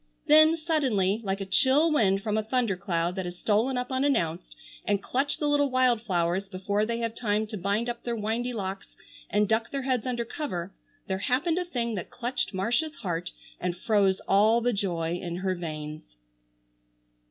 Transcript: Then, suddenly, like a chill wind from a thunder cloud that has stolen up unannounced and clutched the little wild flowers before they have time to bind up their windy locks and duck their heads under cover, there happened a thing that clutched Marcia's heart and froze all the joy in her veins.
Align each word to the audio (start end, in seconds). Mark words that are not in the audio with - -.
Then, 0.25 0.57
suddenly, 0.57 1.21
like 1.23 1.41
a 1.41 1.45
chill 1.45 1.91
wind 1.93 2.23
from 2.23 2.35
a 2.35 2.41
thunder 2.41 2.75
cloud 2.75 3.13
that 3.15 3.25
has 3.25 3.37
stolen 3.37 3.77
up 3.77 3.91
unannounced 3.91 4.55
and 4.83 4.99
clutched 4.99 5.39
the 5.39 5.47
little 5.47 5.69
wild 5.69 6.01
flowers 6.01 6.49
before 6.49 6.87
they 6.87 6.97
have 7.01 7.13
time 7.13 7.45
to 7.45 7.55
bind 7.55 7.87
up 7.87 8.01
their 8.01 8.15
windy 8.15 8.51
locks 8.51 8.95
and 9.29 9.47
duck 9.47 9.69
their 9.69 9.83
heads 9.83 10.07
under 10.07 10.25
cover, 10.25 10.73
there 11.05 11.19
happened 11.19 11.59
a 11.59 11.65
thing 11.65 11.93
that 11.93 12.09
clutched 12.09 12.51
Marcia's 12.51 12.95
heart 12.95 13.31
and 13.59 13.77
froze 13.77 14.19
all 14.21 14.59
the 14.59 14.73
joy 14.73 15.19
in 15.21 15.35
her 15.35 15.53
veins. 15.53 16.15